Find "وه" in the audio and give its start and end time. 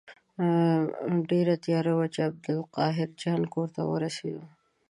1.97-2.07